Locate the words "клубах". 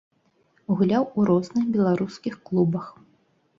2.51-2.91